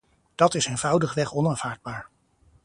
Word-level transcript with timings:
Dat 0.35 0.53
is 0.55 0.65
eenvoudigweg 0.65 1.33
onaanvaardbaar. 1.33 2.09